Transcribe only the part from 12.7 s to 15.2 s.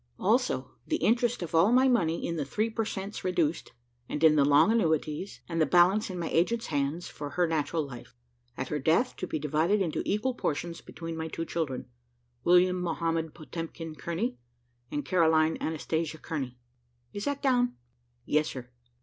Mohamed Potemkin Kearney, and